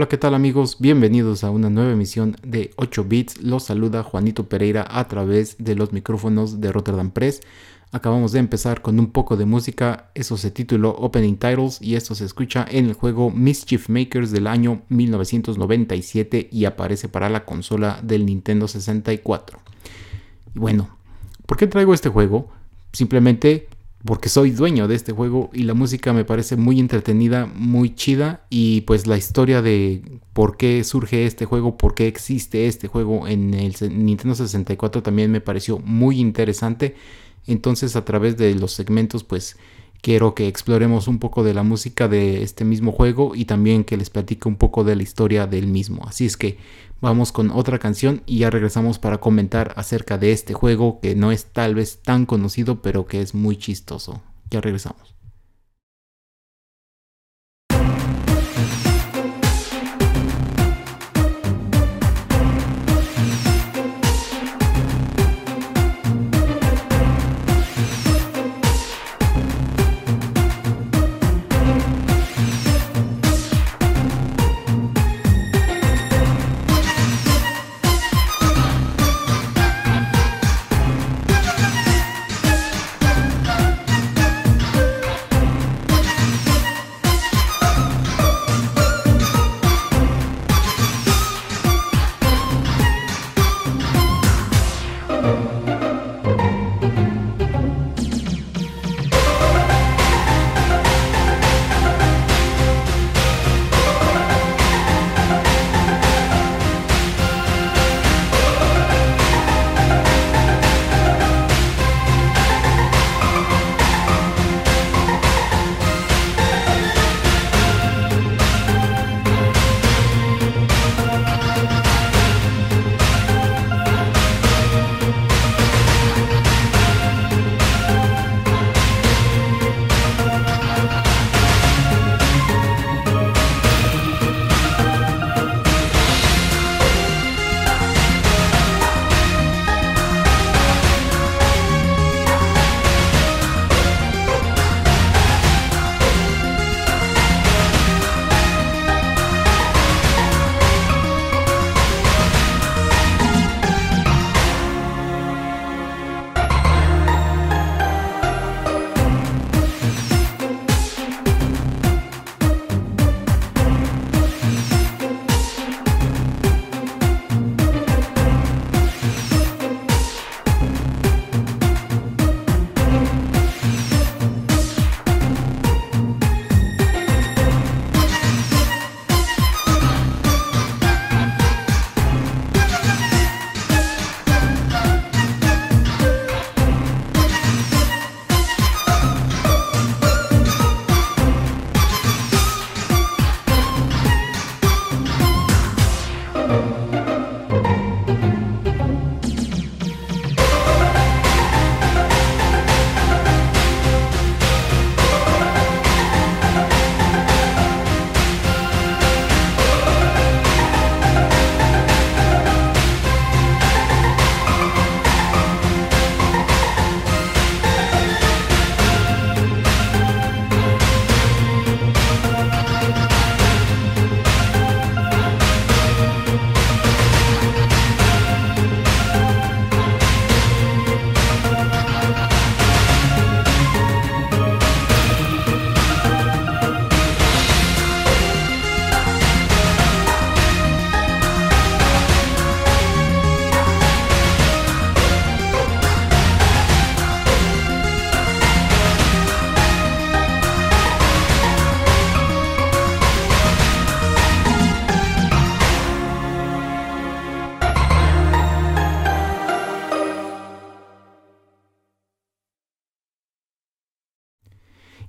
[0.00, 0.78] Hola, ¿qué tal amigos?
[0.78, 3.42] Bienvenidos a una nueva emisión de 8 bits.
[3.42, 7.42] Los saluda Juanito Pereira a través de los micrófonos de Rotterdam Press.
[7.92, 12.14] Acabamos de empezar con un poco de música, eso se tituló Opening Titles y esto
[12.14, 18.00] se escucha en el juego Mischief Makers del año 1997 y aparece para la consola
[18.02, 19.60] del Nintendo 64.
[20.54, 20.96] Y bueno,
[21.44, 22.50] ¿por qué traigo este juego?
[22.94, 23.68] Simplemente
[24.04, 28.46] porque soy dueño de este juego y la música me parece muy entretenida, muy chida
[28.48, 30.02] y pues la historia de
[30.32, 35.30] por qué surge este juego, por qué existe este juego en el Nintendo 64 también
[35.30, 36.94] me pareció muy interesante.
[37.46, 39.56] Entonces a través de los segmentos pues
[40.02, 43.96] quiero que exploremos un poco de la música de este mismo juego y también que
[43.96, 46.04] les platique un poco de la historia del mismo.
[46.06, 46.58] Así es que
[47.00, 51.32] vamos con otra canción y ya regresamos para comentar acerca de este juego que no
[51.32, 54.22] es tal vez tan conocido pero que es muy chistoso.
[54.50, 55.19] Ya regresamos.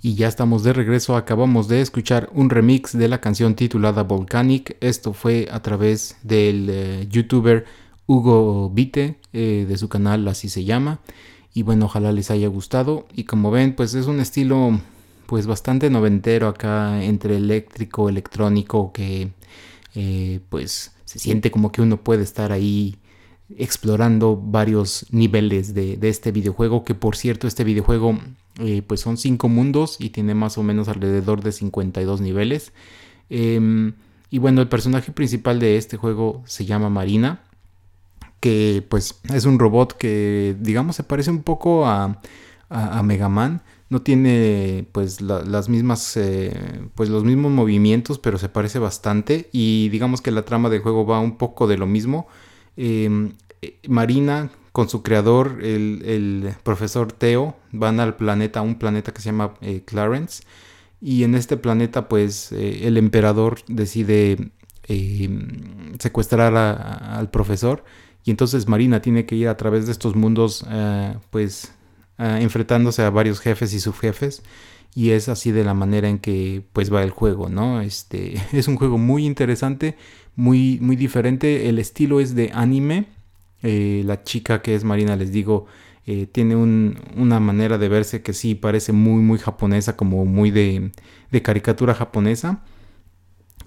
[0.04, 4.76] Y ya estamos de regreso, acabamos de escuchar un remix de la canción titulada Volcanic.
[4.82, 7.66] Esto fue a través del eh, youtuber
[8.08, 11.02] Hugo Vite, eh, de su canal así se llama.
[11.54, 13.08] Y bueno, ojalá les haya gustado.
[13.14, 14.80] Y como ven, pues es un estilo
[15.28, 19.32] pues bastante noventero acá entre eléctrico, electrónico, que
[19.94, 22.98] eh, pues se siente como que uno puede estar ahí
[23.58, 28.18] explorando varios niveles de, este videojuego que por cierto este videojuego
[28.60, 32.74] eh, pues son cinco mundos y tiene más o menos alrededor de 52 niveles.
[33.30, 33.94] Em,
[34.30, 37.42] y bueno el personaje principal de este juego se llama Marina
[38.42, 42.20] que pues es un robot que digamos se parece un poco a,
[42.70, 43.62] a, Mega Man.
[43.90, 49.50] No tiene pues las mismas eh, pues los mismos movimientos pero se parece bastante.
[49.54, 52.28] Y digamos que la trama del juego va un poco de lo mismo.
[52.78, 59.22] Em, eh, Marina con su creador el, profesor Teo van al planeta un planeta que
[59.22, 60.44] se llama eh, Clarence
[61.02, 64.52] y en este planeta pues el emperador decide
[64.88, 67.84] em, secuestrar al profesor
[68.24, 70.66] y entonces Marina tiene que ir a través de estos mundos
[71.32, 71.74] pues
[72.24, 74.44] Ah, enfrentándose a varios jefes y subjefes
[74.94, 77.82] y es así de la manera en que pues va el juego, ¿no?
[77.82, 79.98] Este es un juego muy interesante,
[80.36, 83.08] muy muy diferente, el estilo es de anime,
[83.64, 85.68] eh, la chica que es Marina les digo
[86.08, 90.92] eh, tiene una manera de verse que sí parece muy muy japonesa, como muy de,
[91.32, 92.64] de caricatura japonesa.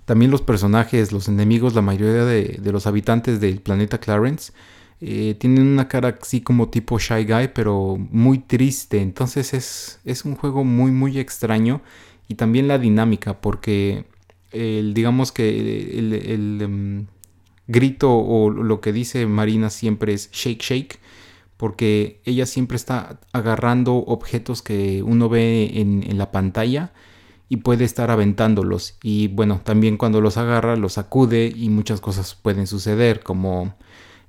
[0.05, 4.53] También los personajes, los enemigos, la mayoría de, los habitantes del planeta Clarence
[5.01, 9.01] eh, tienen una cara así como tipo Shy Guy, pero muy triste.
[9.01, 11.81] Entonces es, es un juego muy, muy extraño.
[12.29, 14.07] Y también la dinámica, porque
[14.53, 15.49] el, digamos que
[15.99, 17.07] el, em,
[17.67, 21.01] grito o lo que dice Marina siempre es shake, shake.
[21.57, 26.93] Porque ella siempre está agarrando objetos que uno ve en, la pantalla
[27.49, 28.99] y puede estar aventándolos.
[29.03, 33.77] Y bueno, también cuando los agarra, los sacude y muchas cosas pueden suceder, como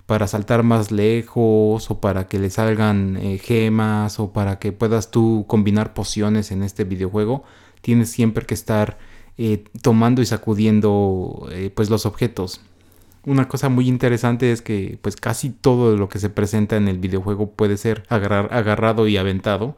[0.06, 5.10] para saltar más lejos o para que le salgan eh, gemas o para que puedas
[5.10, 7.44] tú combinar pociones en este videojuego,
[7.82, 8.98] tienes siempre que estar
[9.38, 12.62] eh, tomando y sacudiendo eh, pues los objetos.
[13.26, 17.00] Una cosa muy interesante es que pues casi todo lo que se presenta en el
[17.00, 19.76] videojuego puede ser agarrado y aventado.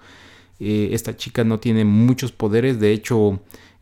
[0.59, 3.39] esta chica no tiene muchos poderes, de hecho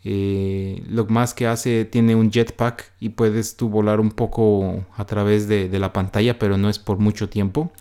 [0.08, 5.06] eh, lo más que hace tiene un jetpack y puedes tú volar un poco a
[5.06, 7.72] través de, la pantalla, pero no es por mucho tiempo.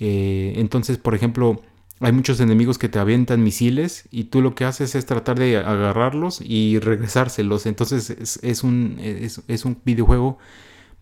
[0.00, 1.60] Eh, entonces, por ejemplo,
[2.00, 5.58] hay muchos enemigos que te avientan misiles y tú lo que haces es tratar de
[5.58, 7.66] agarrarlos y regresárselos.
[7.66, 10.38] Entonces es, un, es, un videojuego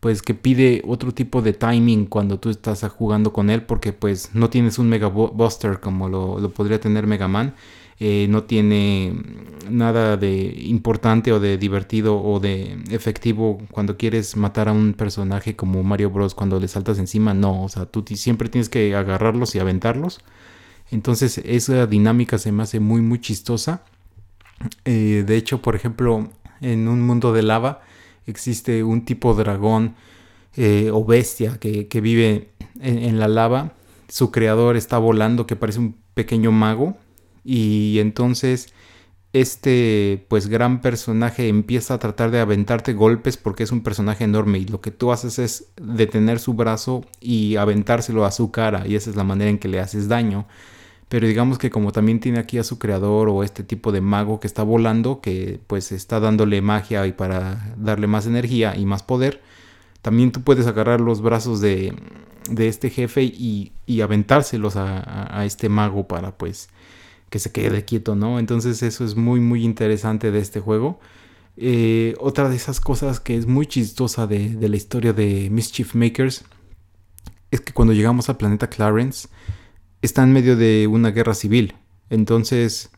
[0.05, 4.35] pues que pide otro tipo de timing cuando tú estás jugando con él porque pues
[4.35, 7.55] no tienes un Mega Buster como lo, lo podría tener Mega Man
[8.01, 9.15] eh, no tiene
[9.71, 15.57] nada de importante o de divertido o de efectivo cuando quieres matar a un personaje
[15.57, 16.35] como Mario Bros.
[16.35, 20.21] cuando le saltas encima, no, o sea, tú siempre tienes que agarrarlos y aventarlos.
[20.91, 23.85] Entonces esa dinámica se me hace muy muy chistosa.
[24.85, 26.29] Eh, de hecho, por ejemplo,
[26.61, 27.81] en un mundo de lava
[28.27, 29.95] existe un tipo dragón
[30.57, 32.51] eh, o bestia que, vive
[32.81, 33.75] en la lava.
[34.09, 36.97] Su creador está volando que parece un pequeño mago
[37.45, 38.73] y entonces
[39.35, 44.59] este pues gran personaje empieza a tratar de aventarte golpes porque es un personaje enorme
[44.59, 48.95] y lo que tú haces es detener su brazo y aventárselo a su cara y
[48.95, 50.47] esa es la manera en que le haces daño.
[51.09, 54.41] Pero digamos que como también tiene aquí a su creador o este tipo de mago
[54.41, 59.03] que está volando, que pues está dándole magia y para darle más energía y más
[59.03, 59.41] poder,
[60.03, 61.95] también tú puedes agarrar los brazos de,
[62.51, 66.69] de este jefe y, y aventárselos a, a, este mago para pues
[67.31, 68.39] que se quede quieto, ¿no?
[68.39, 71.01] Entonces eso es muy, muy interesante de este juego.
[71.57, 76.45] Eh, otra de esas cosas que es muy chistosa de, la historia de Mischief Makers
[77.51, 79.29] es que cuando llegamos al planeta Clarence
[80.05, 81.75] está en medio de una guerra civil.
[82.11, 82.91] Entonces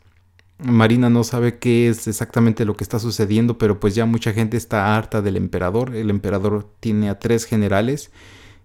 [0.59, 4.57] Marina no sabe qué es exactamente lo que está sucediendo, pero pues ya mucha gente
[4.57, 5.95] está harta del emperador.
[5.95, 8.11] El emperador tiene a tres generales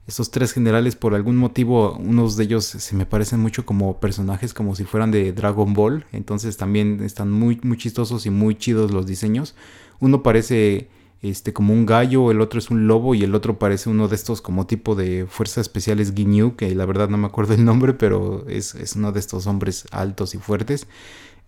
[0.08, 4.54] esos tres generales, por algún motivo, unos de ellos se me parecen mucho como personajes,
[4.54, 6.06] como si fueran de Dragon Ball.
[6.12, 9.56] Entonces también están muy, muy chistosos y muy chidos los diseños.
[10.00, 10.90] Uno parece
[11.22, 14.16] este, como un gallo, el otro es un lobo y el otro parece uno de
[14.16, 17.94] estos como tipo de fuerzas especiales Ginyu, que la verdad no me acuerdo el nombre,
[17.94, 20.88] pero es, uno de estos hombres altos y fuertes.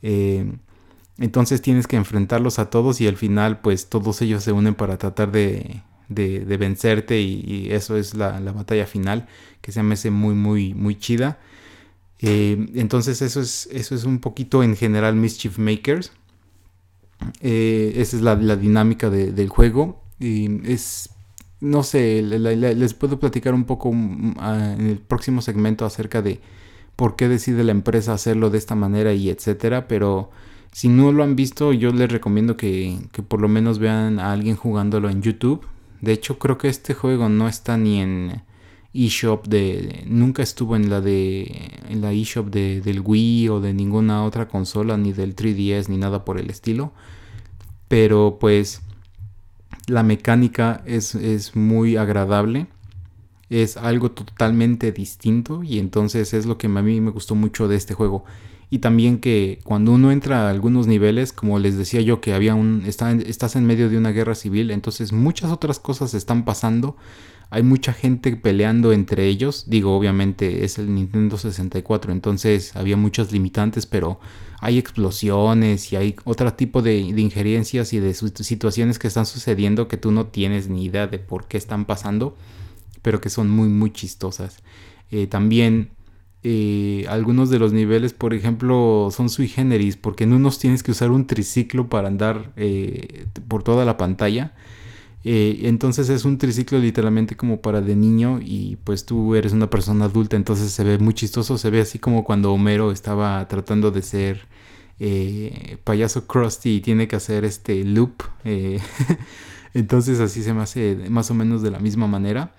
[0.02, 0.52] Eh,
[1.18, 4.98] entonces tienes que enfrentarlos a todos y al final pues todos ellos se unen para
[4.98, 5.82] tratar de
[6.14, 9.28] de, vencerte y, eso es la, batalla final
[9.62, 11.40] que se me hace muy muy muy chida.
[12.20, 16.12] Eh, entonces eso es, eso es un poquito en general Mischief Makers.
[17.42, 20.02] Eh, esa es la, dinámica del juego.
[20.20, 21.10] Y es,
[21.60, 24.36] no sé, les puedo platicar un poco mm,
[24.80, 26.40] en el próximo segmento acerca de
[26.96, 30.30] por qué decide la empresa hacerlo de esta manera y etcétera, pero
[30.72, 34.32] si no lo han visto, yo les recomiendo que, que, por lo menos vean a
[34.32, 35.66] alguien jugándolo en YouTube.
[36.02, 38.44] De hecho, creo que este juego no está ni en
[38.94, 40.04] eShop de.
[40.08, 41.80] Nunca estuvo en la de.
[41.90, 45.98] En la eShop de, del Wii o de ninguna otra consola, ni del 3DS, ni
[45.98, 46.94] nada por el estilo.
[47.88, 48.82] Pero pues.
[49.88, 52.68] La mecánica es, es muy agradable
[53.50, 57.76] es algo totalmente distinto y entonces es lo que a mí me gustó mucho de
[57.76, 58.26] este juego.
[58.70, 62.56] Y también que cuando uno entra a algunos niveles, como les decía yo, que había
[62.56, 62.84] un.
[62.88, 66.98] estás en medio de una guerra civil, entonces muchas otras cosas están pasando.
[67.54, 69.66] Hay mucha gente peleando entre ellos.
[69.68, 74.20] Digo, obviamente es el Nintendo 64, entonces había muchas limitantes, pero
[74.60, 79.88] hay explosiones y hay otro tipo de, de injerencias y de situaciones que están sucediendo
[79.88, 82.36] que tú no tienes ni idea de por qué están pasando
[83.04, 84.64] pero que son muy, muy chistosas.
[85.12, 85.92] Eh, también
[86.42, 90.92] eh, algunos de los niveles, por ejemplo, son sui generis, porque en unos tienes que
[90.92, 94.56] usar un triciclo para andar eh, por toda la pantalla.
[95.24, 100.06] Entonces es un triciclo literalmente como para de niño y pues tú eres una persona
[100.06, 104.02] adulta, entonces se ve muy chistoso, se ve así como cuando Homero estaba tratando de
[104.02, 104.48] ser
[105.84, 108.24] payaso Krusty y tiene que hacer este loop.
[109.74, 112.54] entonces así se me hace más o menos de la misma manera.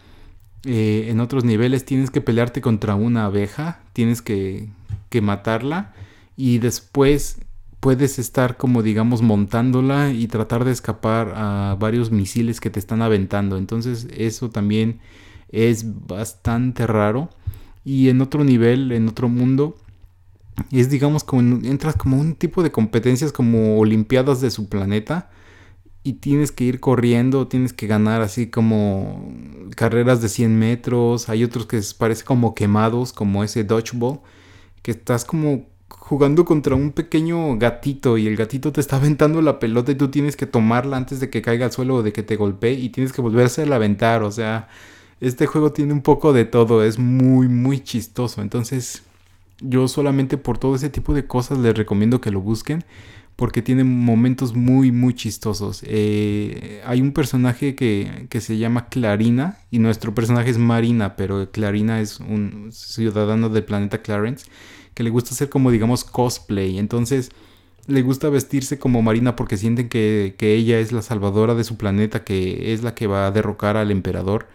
[0.66, 4.68] Eh, en otros niveles tienes que pelearte contra una abeja, tienes que,
[5.11, 5.92] que matarla
[6.37, 7.38] y después
[7.84, 13.02] puedes estar como digamos montándola y tratar de escapar a varios misiles que te están
[13.02, 13.58] aventando.
[13.58, 15.00] Entonces eso también
[15.50, 17.28] es bastante raro.
[17.84, 19.76] Y en otro nivel, en otro mundo,
[20.70, 25.28] es digamos como entras como un tipo de competencias como olimpiadas de su planeta
[26.02, 29.30] y tienes que ir corriendo, tienes que ganar así como
[29.76, 34.20] carreras de 100 metros, hay otros que parece como quemados, como ese dodgeball,
[34.80, 39.58] que estás como jugando contra un pequeño gatito y el gatito te está aventando la
[39.58, 42.22] pelota y tú tienes que tomarla antes de que caiga al suelo o de que
[42.22, 44.68] te golpee y tienes que volverse a aventar, o sea,
[45.20, 49.02] este juego tiene un poco de todo, es muy muy chistoso, entonces
[49.60, 52.84] yo solamente por todo ese tipo de cosas les recomiendo que lo busquen
[53.36, 55.82] porque tiene momentos muy, muy chistosos.
[55.86, 61.50] Eh, hay un personaje que, que, se llama Clarina y nuestro personaje es Marina, pero
[61.50, 64.46] Clarina es un ciudadano del planeta Clarence
[64.94, 66.78] que le gusta hacer como digamos cosplay.
[66.78, 67.30] Entonces
[67.86, 71.76] le gusta vestirse como Marina porque sienten que, que ella es la salvadora de su
[71.76, 74.48] planeta, que es la que va a derrocar al emperador.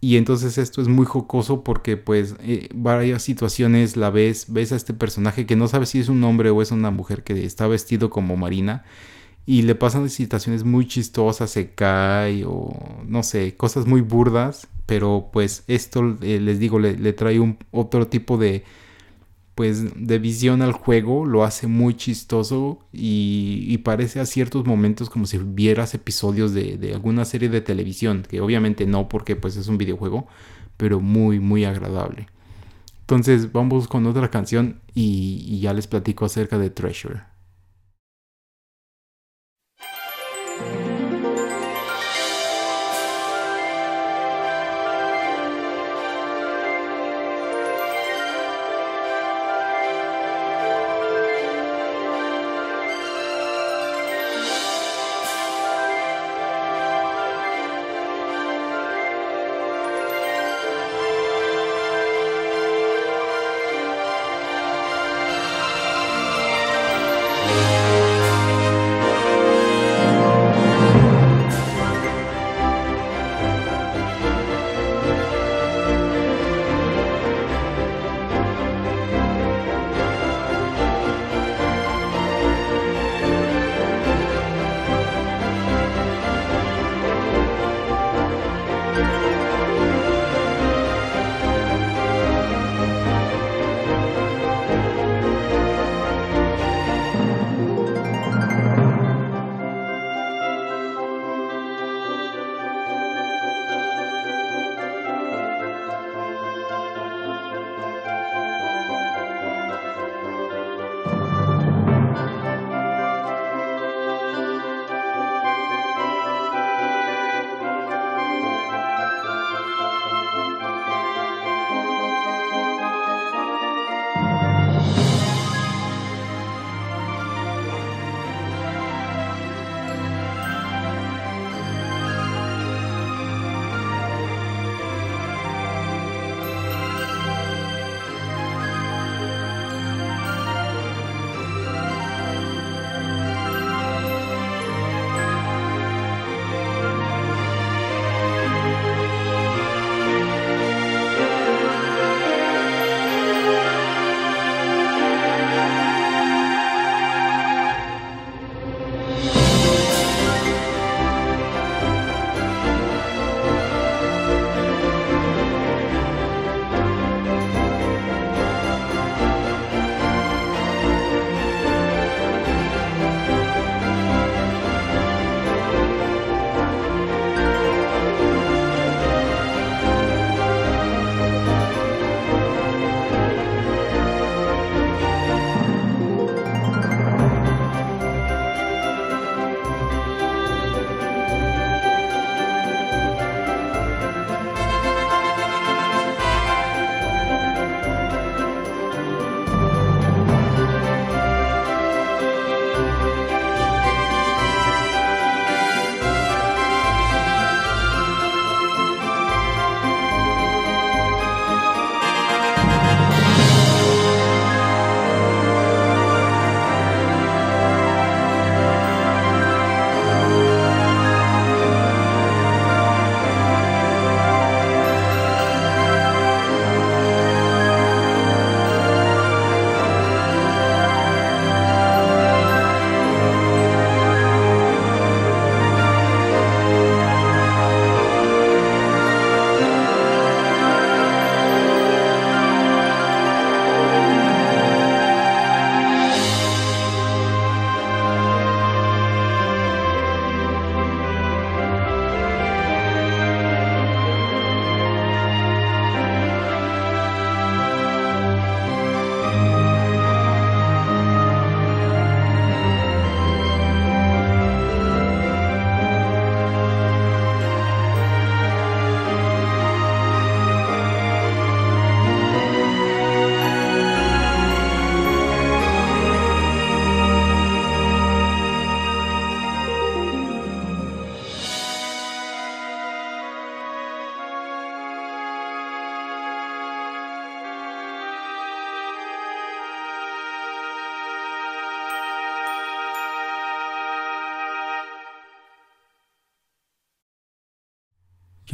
[0.00, 4.76] Y entonces esto es muy jocoso porque pues eh, varias situaciones la ves, ves a
[4.76, 7.66] este personaje que no sabes si es un hombre o es una mujer que está
[7.66, 8.84] vestido como Marina
[9.46, 15.30] y le pasan situaciones muy chistosas, se cae o no sé, cosas muy burdas, pero
[15.32, 18.64] pues esto eh, les digo, le, le trae un otro tipo de,
[19.54, 25.26] pues de visión al juego lo hace muy chistoso y, parece a ciertos momentos como
[25.26, 29.78] si vieras episodios de, alguna serie de televisión, que obviamente no porque pues es un
[29.78, 30.26] videojuego,
[30.76, 32.28] pero muy muy agradable.
[33.00, 37.33] Entonces vamos con otra canción y ya les platico acerca de Treasure.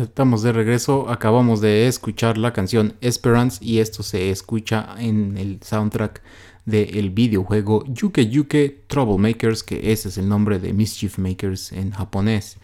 [0.01, 5.61] Estamos de regreso, acabamos de escuchar la canción Esperance y esto se escucha en el
[5.63, 6.23] soundtrack
[6.65, 12.57] del videojuego Yuke Yuke Troublemakers, que ese es el nombre de Mischief Makers en japonés.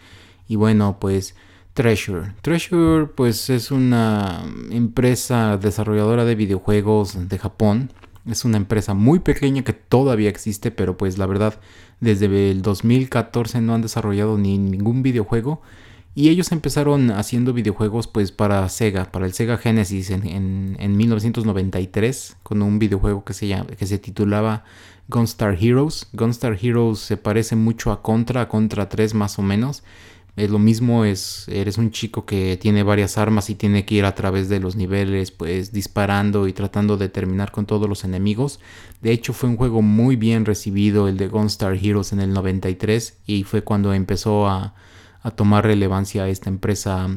[0.47, 1.35] Y bueno, pues
[1.75, 2.33] Treasure.
[2.41, 7.91] Treasure pues es una empresa desarrolladora de videojuegos de Japón.
[8.25, 11.59] Es una empresa muy pequeña que todavía existe, pero pues la verdad
[11.99, 15.61] desde el 2014 no han desarrollado ni ningún videojuego.
[16.17, 22.37] Y ellos empezaron haciendo videojuegos pues para Sega, para el Sega Genesis en, en, 1993,
[22.41, 24.63] con un videojuego que se, llama, que se titulaba
[25.09, 26.07] Gunstar Heroes.
[26.13, 29.83] Gunstar Heroes se parece mucho a Contra, a Contra 3 más o menos.
[30.35, 34.05] Es lo mismo, es, eres un chico que tiene varias armas y tiene que ir
[34.05, 38.59] a través de los niveles, pues disparando y tratando de terminar con todos los enemigos.
[39.03, 43.19] De hecho, fue un juego muy bien recibido el de Gunstar Heroes en el 93
[43.27, 44.73] y fue cuando empezó a
[45.21, 47.07] a tomar relevancia a esta empresa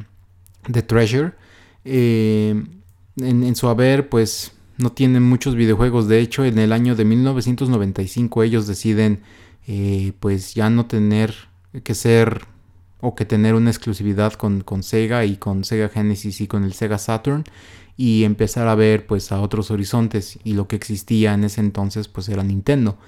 [0.67, 1.33] de Treasure.
[1.85, 2.63] Eh,
[3.17, 6.09] en, su haber, pues no tienen muchos videojuegos.
[6.09, 9.23] De hecho, en el año de 1995 ellos deciden,
[9.67, 11.35] eh, pues ya no tener
[11.85, 12.47] que ser
[13.01, 16.75] o que tener una exclusividad con, con, Sega y con Sega Genesis y con el
[16.75, 17.45] Sega Saturn
[17.97, 22.09] y empezar a ver pues a otros horizontes y lo que existía en ese entonces
[22.09, 22.99] pues era Nintendo.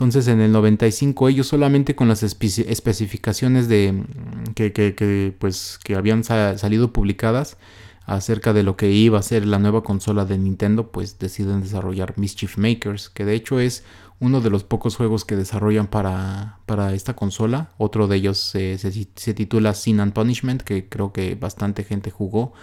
[0.00, 6.24] Entonces en el 95 ellos solamente con las especificaciones de mm, que, pues, que habían
[6.24, 7.58] salido publicadas
[8.06, 12.16] acerca de lo que iba a ser la nueva consola de Nintendo, pues deciden desarrollar
[12.16, 13.84] Mischief Makers, que de hecho es
[14.20, 17.72] uno de los pocos juegos que desarrollan para, para esta consola.
[17.76, 22.54] Otro de ellos se, se, titula Sin and Punishment, que creo que bastante gente jugó,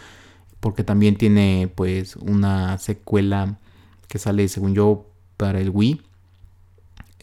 [0.60, 3.60] porque también tiene pues una secuela
[4.08, 6.02] que sale, según yo, para el Wii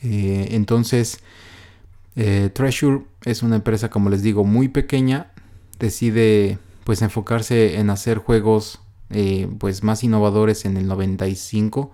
[0.04, 1.18] eh, entonces,
[2.14, 5.32] eh, Treasure es una empresa, como les digo, muy pequeña.
[5.78, 11.92] Decide pues enfocarse en hacer juegos eh, pues más innovadores en el 95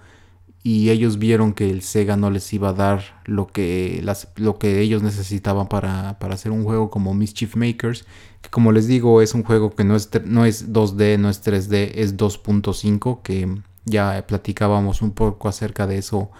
[0.62, 4.58] y ellos vieron que el Sega no les iba a dar lo que, las, lo
[4.58, 8.04] que ellos necesitaban para, para, hacer un juego como Mischief Makers,
[8.42, 11.42] que como les digo es un juego que no es, no es 2D, no es
[11.42, 16.30] 3D, es 2.5, que ya platicábamos un poco acerca de eso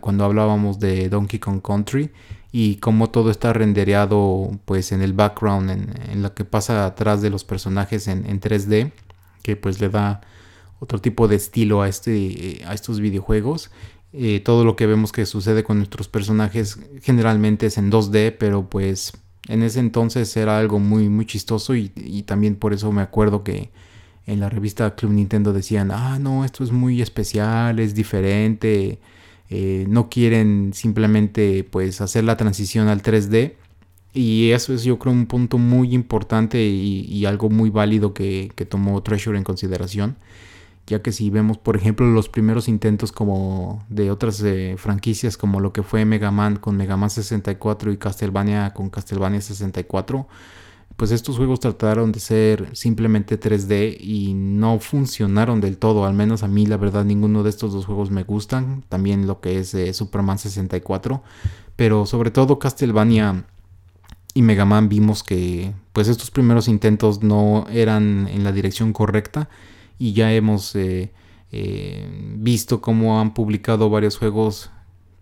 [0.00, 2.10] cuando, hablábamos de Donkey Kong Country
[2.52, 7.30] y cómo todo está rendereado pues en el background, en, lo que pasa atrás de
[7.30, 8.92] los personajes en, 3D,
[9.42, 10.20] que pues le da
[10.78, 13.70] otro tipo de estilo a, este, a estos videojuegos.
[14.12, 18.68] Eh, todo lo que vemos que sucede con nuestros personajes generalmente es en 2D, pero
[18.68, 19.14] pues
[19.48, 21.88] en ese entonces era algo muy, chistoso y,
[22.26, 23.70] también por eso me acuerdo que
[24.26, 28.98] en la revista Club Nintendo decían, ah, no, esto es muy especial, es diferente,
[29.50, 33.54] eh, no quieren simplemente pues hacer la transición al 3D
[34.12, 39.02] y eso es yo creo un punto muy importante y, algo muy válido que, tomó
[39.02, 40.16] Treasure en consideración
[40.86, 45.60] ya que si vemos por ejemplo los primeros intentos como de otras eh, franquicias como
[45.60, 50.26] lo que fue Mega Man con Mega Man 64 y Castlevania con Castlevania 64
[50.96, 56.06] pues estos juegos trataron de ser simplemente 3D y no funcionaron del todo.
[56.06, 58.82] Al menos a mí la verdad ninguno de estos dos juegos me gustan.
[58.88, 61.22] También lo que es eh, Superman 64.
[61.76, 63.44] Pero sobre todo Castlevania
[64.32, 69.50] y Mega Man vimos que pues estos primeros intentos no eran en la dirección correcta.
[69.98, 71.12] Y ya hemos eh,
[71.52, 74.70] eh, visto cómo han publicado varios juegos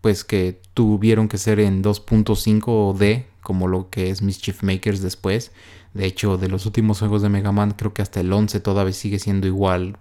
[0.04, 5.00] pues que tuvieron que ser en 2.5 o D como lo que es Mischief Makers
[5.00, 5.50] después.
[5.94, 8.92] De hecho, de los últimos juegos de Mega Man, creo que hasta el 11 todavía
[8.92, 9.96] sigue siendo igual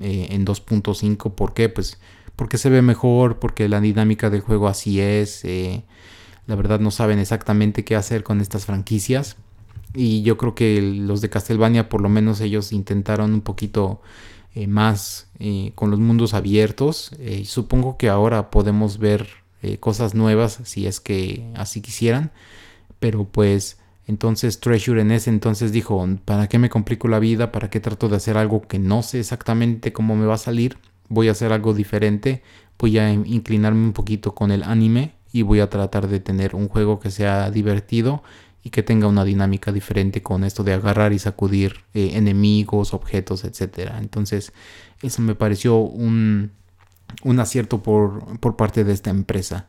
[0.00, 1.34] eh, en 2.5.
[1.34, 1.68] ¿Por qué?
[1.68, 1.98] Pues
[2.36, 5.44] porque se ve mejor, porque la dinámica del juego así es.
[5.44, 5.82] Eh,
[6.46, 9.38] la verdad no saben exactamente qué hacer con estas franquicias.
[9.92, 14.02] Y yo creo que los de Castlevania, por lo menos ellos intentaron un poquito
[14.54, 15.26] eh, más
[15.74, 17.10] con los mundos abiertos.
[17.42, 19.47] supongo que ahora podemos ver
[19.80, 22.30] cosas nuevas si es que así quisieran
[22.98, 27.52] pero pues entonces Treasure en ese entonces dijo, ¿para qué me complico la vida?
[27.52, 30.78] ¿Para qué trato de hacer algo que no sé exactamente cómo me va a salir?
[31.08, 32.42] Voy a hacer algo diferente,
[32.78, 36.68] voy a inclinarme un poquito con el anime y voy a tratar de tener un
[36.68, 38.22] juego que sea divertido
[38.64, 43.44] y que tenga una dinámica diferente con esto de agarrar y sacudir eh, enemigos, objetos,
[43.44, 43.92] etc.
[43.98, 44.52] Entonces
[45.02, 46.52] eso me pareció un,
[47.24, 49.66] un acierto por, por parte de esta empresa.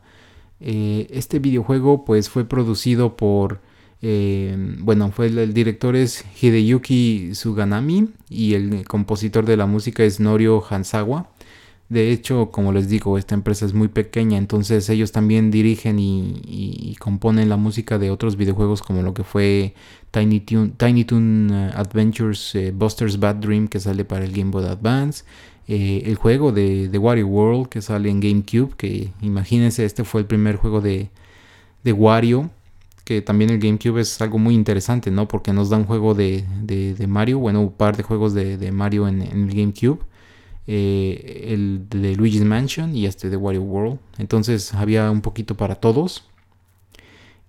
[0.60, 3.60] Eh, este videojuego pues fue producido por,
[4.02, 10.20] eh, bueno, fue el, director es Hideyuki Suganami y el compositor de la música es
[10.20, 11.30] Norio Hansawa.
[11.88, 16.94] De hecho, como les digo, esta empresa es muy pequeña, entonces ellos también dirigen y,
[17.00, 19.74] componen la música de otros videojuegos como lo que fue
[20.12, 24.66] Tiny Toon, Tiny Toon uh, Adventures Buster's Bad Dream que sale para el Game Boy
[24.66, 25.24] Advance,
[25.70, 30.26] eh, el juego de, Wario World que sale en GameCube, que imagínense, este fue el
[30.26, 31.10] primer juego de,
[31.84, 32.50] Wario,
[33.04, 35.26] que también el GameCube es algo muy interesante, ¿no?
[35.28, 36.44] Porque nos da un juego de,
[37.08, 40.00] Mario, bueno, un par de juegos de, Mario en, en el GameCube
[40.72, 43.98] eh, el de Luigi's Mansion y este de Wario World.
[44.18, 46.24] Entonces había un poquito para todos.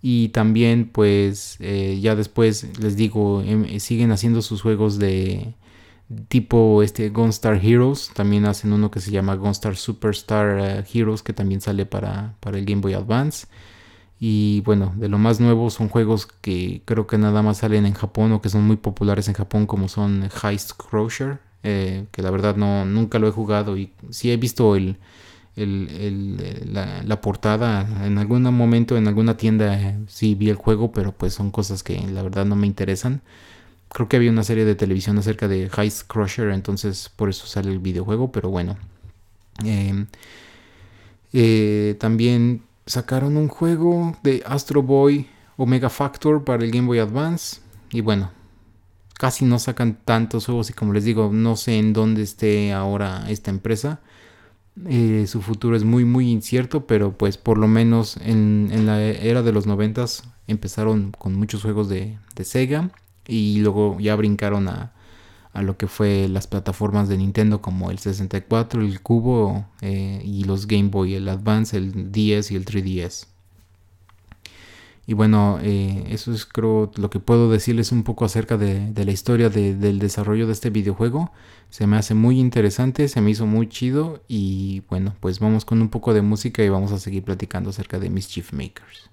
[0.02, 5.54] Y también pues eh, ya después les digo, em, siguen haciendo sus juegos de
[6.28, 8.12] tipo este Gunstar Heroes.
[8.14, 12.58] También hacen uno que se llama Gunstar Superstar eh, Heroes que también sale para, para
[12.58, 13.48] el Game Boy Advance.
[14.20, 17.94] Y bueno, de lo más nuevo son juegos que creo que nada más salen en
[17.94, 22.32] Japón o que son muy populares en Japón como son Heist Crusher eh, que la
[22.32, 24.98] verdad no, nunca lo he jugado y sí he visto el,
[25.56, 31.36] la, portada en algún momento en alguna tienda eh, sí vi el juego pero pues
[31.36, 33.22] son cosas que la verdad no me interesan
[33.94, 37.72] creo que había una serie de televisión acerca de Heist Crusher entonces por eso sale
[37.72, 38.78] el videojuego pero bueno
[39.64, 40.08] em,
[41.34, 45.28] eh, también sacaron un juego de Astro Boy
[45.58, 48.42] Omega Factor para el Game Boy Advance y bueno
[49.22, 53.26] casi no sacan tantos juegos y como les digo, no sé en dónde esté ahora
[53.30, 54.00] esta empresa.
[54.88, 59.44] Eh, su futuro es muy muy incierto, pero pues por lo menos en, la era
[59.44, 62.90] de los noventas empezaron con muchos juegos de, Sega
[63.28, 64.94] y luego ya brincaron a,
[65.54, 70.66] lo que fue las plataformas de Nintendo como el 64, el Cubo eh, y los
[70.66, 73.28] Game Boy, el Advance, el 10 y el 3DS.
[75.08, 79.12] Y bueno, eh, eso es creo lo que puedo decirles un poco acerca de, la
[79.12, 81.32] historia del desarrollo de este videojuego.
[81.70, 85.82] Se me hace muy interesante, se me hizo muy chido y bueno, pues vamos con
[85.82, 89.10] un poco de música y vamos a seguir platicando acerca de Mischief Makers.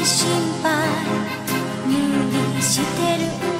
[0.00, 0.62] にん
[1.86, 3.59] 無理してるん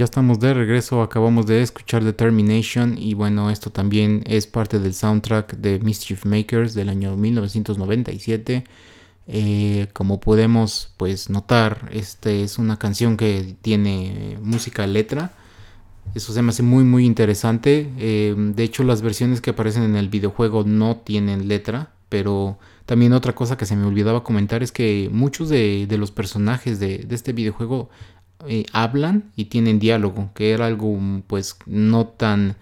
[0.00, 4.94] Ya estamos de regreso, acabamos de escuchar Determination y bueno, esto también es parte del
[4.94, 8.64] soundtrack de Mischief Makers del año 1997.
[9.26, 15.32] Eh, como podemos pues notar, este es una canción que tiene música letra.
[16.14, 17.92] Eso se me hace muy muy interesante.
[17.98, 22.58] Eh, de hecho las versiones que aparecen en el videojuego no tienen letra, pero
[22.90, 27.06] también otra cosa que se me olvidaba comentar es que muchos de, los personajes de,
[27.10, 27.88] este videojuego
[28.46, 32.56] eh, hablan y tienen diálogo, que era algo pues no tan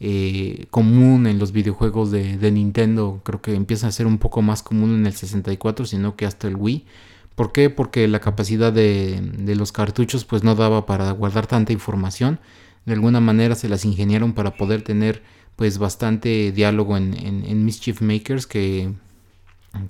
[0.00, 4.62] eh, común en los videojuegos de, Nintendo, creo que empieza a ser un poco más
[4.62, 6.86] común en el 64, sino que hasta el Wii.
[7.34, 7.70] ¿Por qué?
[7.70, 9.20] Porque la capacidad de,
[9.56, 12.38] los cartuchos pues no daba para guardar tanta información.
[12.86, 15.22] De alguna manera se las ingeniaron para poder tener
[15.56, 18.92] pues bastante diálogo en, Mischief Makers que,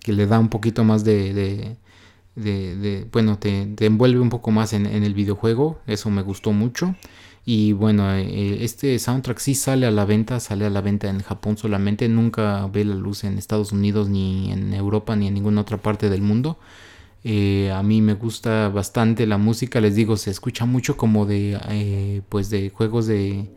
[0.00, 1.76] que, le da un poquito más de,
[3.12, 6.94] bueno, te, envuelve un poco más en, el videojuego, eso me gustó mucho.
[7.44, 11.20] Y bueno, eh, este soundtrack sí sale a la venta, sale a la venta en
[11.22, 15.62] Japón solamente, nunca ve la luz en Estados Unidos, ni en Europa, ni en ninguna
[15.62, 16.58] otra parte del mundo.
[17.24, 21.58] Eh, a mí me gusta bastante la música, les digo, se escucha mucho como de,
[21.70, 23.50] eh, pues de juegos de,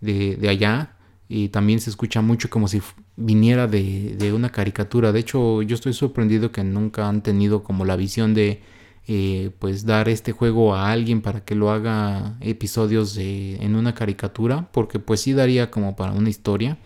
[0.00, 0.96] de, de allá
[1.28, 2.80] y también se escucha mucho como si
[3.16, 5.12] viniera de, una caricatura.
[5.12, 8.62] De hecho, yo estoy sorprendido que nunca han tenido como la visión de
[9.08, 14.68] eh, pues dar este juego a alguien para que lo haga episodios en una caricatura,
[14.72, 16.78] porque pues sí daría como para una historia.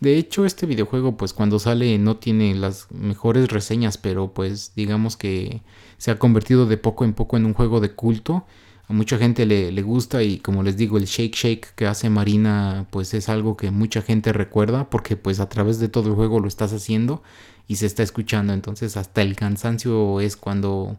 [0.00, 5.16] De hecho, este videojuego pues cuando sale no tiene las mejores reseñas, pero pues digamos
[5.16, 5.62] que
[5.98, 8.44] se ha convertido de poco en poco en un juego de culto
[8.88, 12.86] a mucha gente le, gusta y como les digo el shake shake que hace Marina
[12.90, 16.40] pues es algo que mucha gente recuerda porque pues a través de todo el juego
[16.40, 17.22] lo estás haciendo
[17.66, 18.52] y se está escuchando.
[18.52, 20.98] Entonces hasta el cansancio es cuando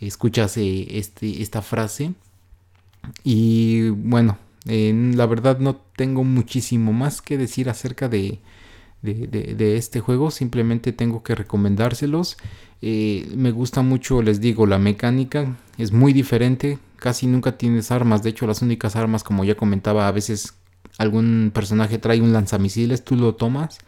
[0.00, 2.14] escuchas eh, este, esta frase.
[3.24, 8.38] Y bueno la verdad no tengo muchísimo más que decir acerca de,
[9.02, 10.30] de, este juego.
[10.30, 12.36] Simplemente tengo que recomendárselos.
[12.82, 15.56] Eh, me gusta mucho les digo la mecánica.
[15.78, 18.22] Es muy diferente casi nunca tienes armas.
[18.22, 20.54] De hecho, las únicas armas, como ya comentaba, a veces
[20.98, 23.78] algún personaje trae un lanzamisiles, tú lo tomas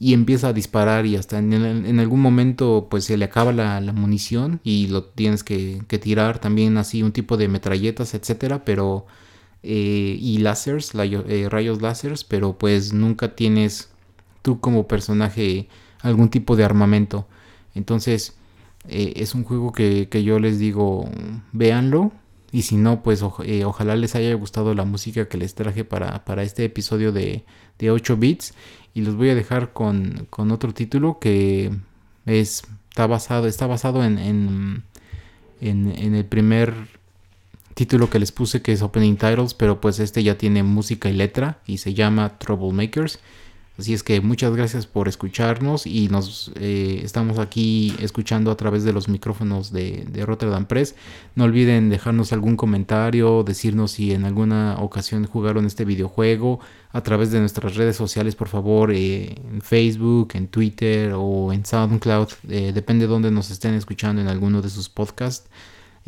[0.00, 4.60] y empieza a disparar y hasta en, algún momento pues se le acaba la, munición
[4.62, 9.06] y lo tienes que, tirar también así un tipo de metralletas etcétera pero
[9.62, 13.90] eh, y láseres eh, rayos láseres pero pues nunca tienes
[14.42, 15.68] tú como personaje
[16.00, 17.26] algún tipo de armamento
[17.74, 18.36] entonces
[18.88, 21.10] eh, es un juego que, que, yo les digo
[21.52, 22.12] véanlo
[22.50, 26.42] y si no, pues eh, ojalá les haya gustado la música que les traje para,
[26.42, 27.44] este episodio de,
[27.80, 28.54] 8 bits.
[28.94, 31.70] Y los voy a dejar con, otro título que
[32.26, 34.82] es, está basado, está basado en, en,
[35.60, 36.74] en, el primer
[37.74, 41.12] título que les puse que es Opening Titles, pero pues este ya tiene música y
[41.12, 43.20] letra y se llama Troublemakers.
[43.78, 48.82] Así es que muchas gracias por escucharnos y nos eh, estamos aquí escuchando a través
[48.82, 50.96] de los micrófonos de, Rotterdam Press.
[51.36, 56.58] No olviden dejarnos algún comentario, decirnos si en alguna ocasión jugaron este videojuego
[56.90, 61.64] a través de nuestras redes sociales, por favor, eh, en Facebook, en Twitter o en
[61.64, 65.48] SoundCloud, eh, depende de dónde nos estén escuchando en alguno de sus podcasts.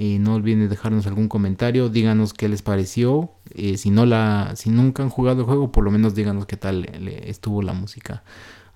[0.01, 3.33] Y no olviden dejarnos algún comentario, díganos qué les pareció.
[3.51, 6.57] Eh, si, no la, si nunca han jugado el juego, por lo menos díganos qué
[6.57, 6.87] tal
[7.23, 8.25] estuvo la música.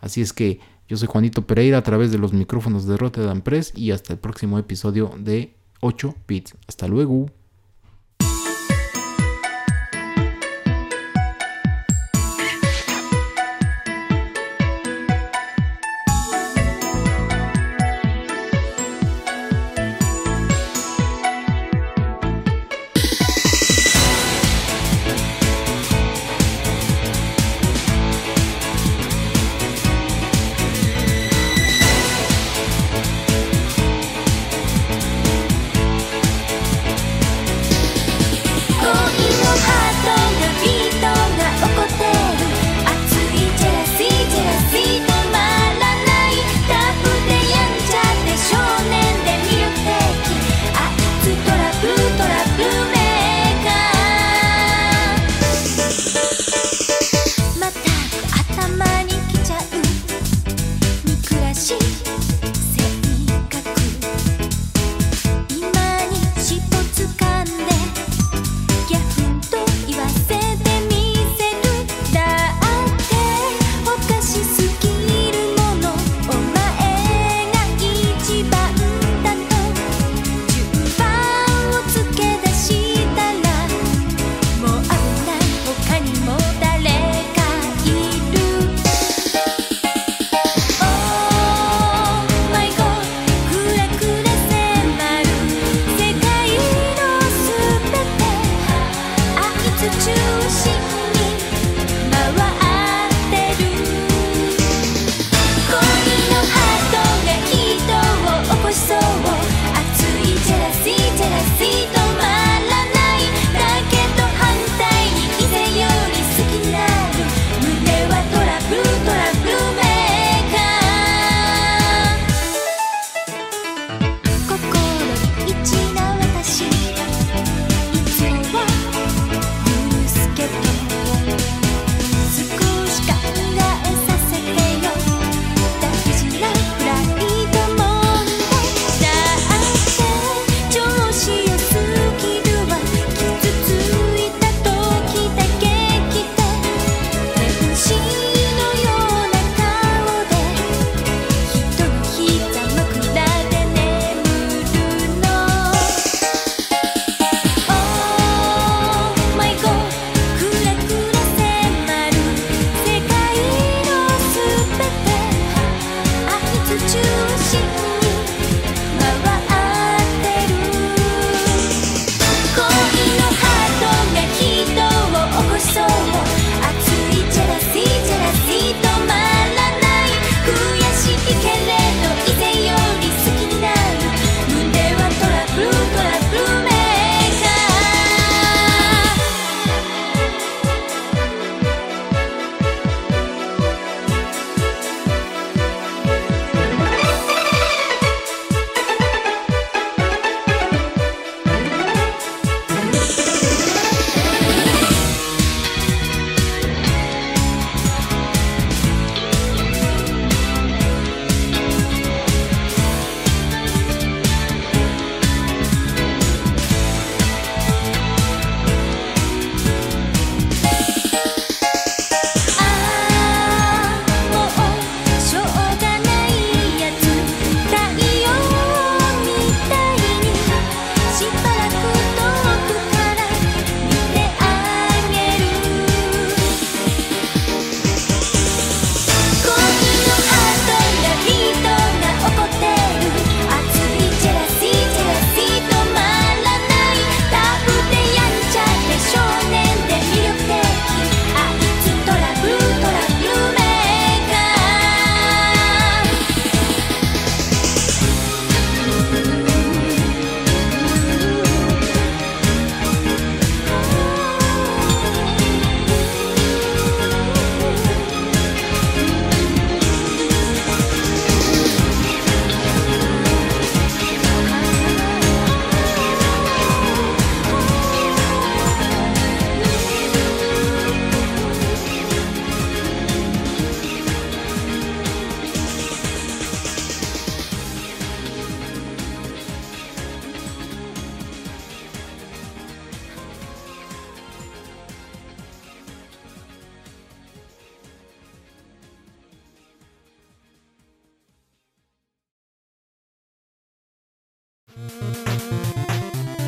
[0.02, 3.72] Así es que yo soy Juanito Pereira a través de los micrófonos de Rotterdam Press
[3.74, 6.56] y hasta el próximo episodio de 8 bits.
[6.68, 7.30] Hasta luego.